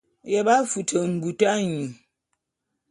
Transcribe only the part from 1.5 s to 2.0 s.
anyu.